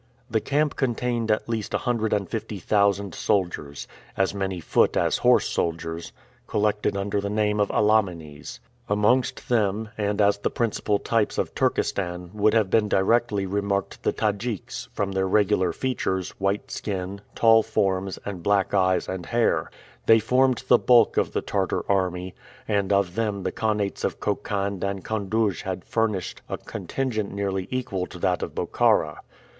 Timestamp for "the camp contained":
0.31-1.29